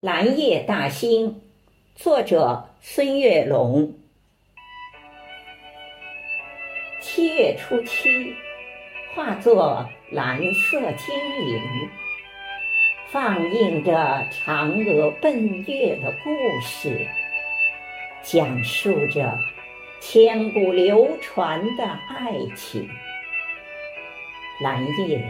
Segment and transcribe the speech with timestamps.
[0.00, 1.40] 蓝夜大兴，
[1.96, 3.92] 作者孙月龙。
[7.00, 8.32] 七月初七，
[9.12, 11.12] 化作蓝色精
[11.48, 11.60] 灵，
[13.08, 16.30] 放映着嫦娥奔月的故
[16.64, 17.04] 事，
[18.22, 19.36] 讲述着
[19.98, 22.88] 千古流传的爱情。
[24.62, 25.20] 蓝夜，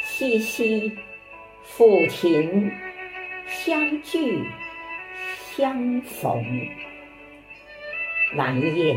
[0.00, 0.96] 西西，
[1.66, 2.70] 抚琴。
[3.46, 4.44] 相聚，
[5.56, 6.44] 相逢。
[8.34, 8.96] 蓝夜，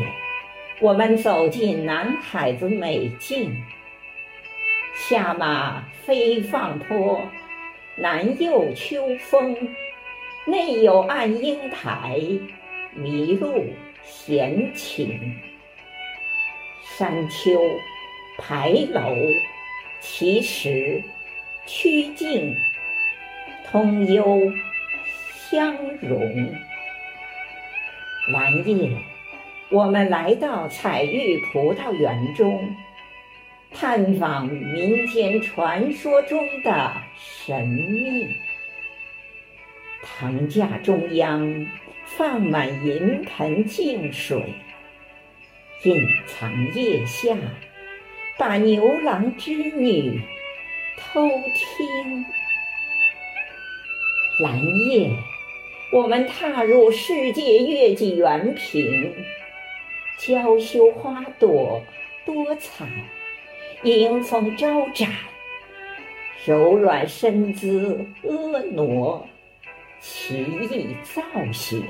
[0.80, 3.56] 我们走进南海子美境。
[4.94, 7.22] 下马飞放坡，
[7.96, 9.56] 南又秋风，
[10.46, 12.20] 内有暗英台，
[12.92, 13.66] 迷路
[14.02, 15.40] 闲情。
[16.82, 17.60] 山丘，
[18.36, 19.00] 牌楼，
[20.00, 21.02] 奇石，
[21.66, 22.54] 曲径。
[23.70, 24.52] 通幽
[25.48, 26.52] 相融，
[28.26, 28.90] 蓝夜，
[29.68, 32.74] 我们来到彩玉葡萄园中，
[33.70, 38.34] 探访民间传说中的神秘。
[40.02, 41.68] 藤架中央
[42.04, 44.52] 放满银盆净水，
[45.84, 47.36] 隐藏腋下，
[48.36, 50.20] 把牛郎织女
[50.96, 52.26] 偷听。
[54.40, 55.10] 蓝夜，
[55.92, 59.14] 我们踏入世界月季园坪，
[60.16, 61.82] 娇羞花朵
[62.24, 62.86] 多彩，
[63.82, 65.10] 迎风招展，
[66.46, 69.22] 柔软身姿婀娜，
[70.00, 71.84] 奇异造型，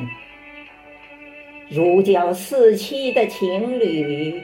[1.68, 4.42] 如胶似漆的情侣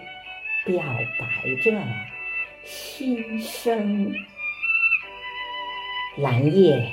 [0.64, 0.80] 表
[1.18, 1.76] 白着
[2.62, 4.14] 心声。
[6.18, 6.88] 蓝夜。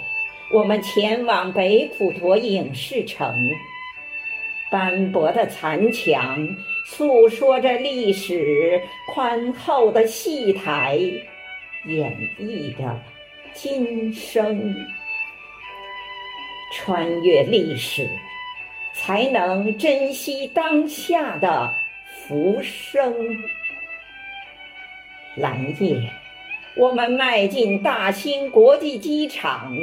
[0.54, 3.28] 我们前往北普陀影视城，
[4.70, 6.48] 斑驳的残墙
[6.86, 8.80] 诉说着历史，
[9.12, 11.00] 宽厚的戏台
[11.88, 13.02] 演绎着
[13.52, 14.76] 今生。
[16.76, 18.08] 穿越历史，
[18.94, 21.74] 才能珍惜当下的
[22.28, 23.12] 浮生。
[25.36, 26.00] 蓝夜，
[26.76, 29.76] 我们迈进大兴国际机场。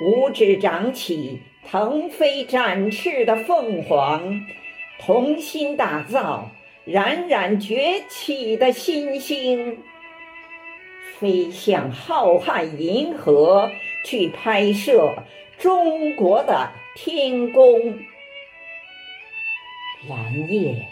[0.00, 4.46] 五指长起，腾飞展翅的凤凰，
[5.00, 6.52] 同心打造
[6.84, 9.78] 冉冉崛起的新星，
[11.18, 13.72] 飞向浩瀚银河，
[14.04, 15.16] 去拍摄
[15.58, 17.98] 中国的天宫。
[20.08, 20.86] 蓝夜，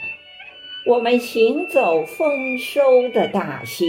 [0.85, 3.89] 我们行走丰收的大兴。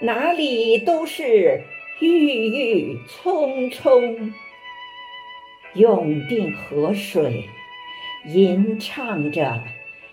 [0.00, 1.64] 哪里都是
[1.98, 4.32] 郁郁葱葱，
[5.74, 7.48] 永定河水
[8.24, 9.60] 吟唱着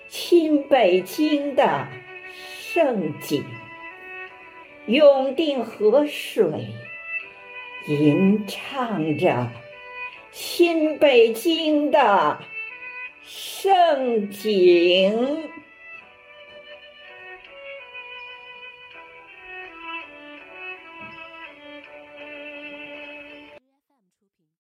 [0.07, 1.87] 新北京的
[2.33, 3.43] 盛景。
[4.87, 6.47] 永定河水
[7.87, 9.51] 吟唱着
[10.31, 12.39] 新北京的
[13.23, 15.49] 盛景。